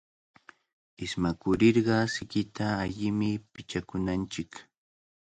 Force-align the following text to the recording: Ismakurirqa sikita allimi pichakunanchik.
Ismakurirqa 1.05 1.97
sikita 2.13 2.65
allimi 2.85 3.29
pichakunanchik. 3.53 4.51